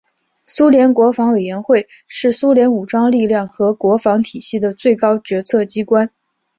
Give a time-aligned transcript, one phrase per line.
[0.47, 6.09] 苏联国防委员会是苏联武装力量和国防体系的最高决策机关。